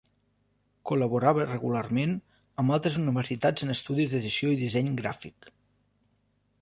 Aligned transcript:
Col·laborava 0.91 1.43
regularment 1.49 2.15
amb 2.63 2.75
altres 2.77 2.97
universitats 3.03 3.67
en 3.67 3.75
estudis 3.75 4.11
d'edició 4.15 4.55
i 4.55 4.59
disseny 4.63 4.91
gràfic. 5.03 5.51